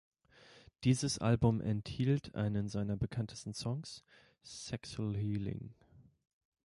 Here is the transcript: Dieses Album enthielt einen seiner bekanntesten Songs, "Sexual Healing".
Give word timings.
Dieses 0.83 1.19
Album 1.19 1.61
enthielt 1.61 2.33
einen 2.33 2.69
seiner 2.69 2.97
bekanntesten 2.97 3.53
Songs, 3.53 4.03
"Sexual 4.41 5.15
Healing". 5.15 5.75